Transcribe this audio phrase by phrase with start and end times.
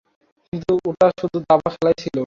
[0.53, 2.17] কিন্তু ওটা শুধু দাবা খেলাই ছিল।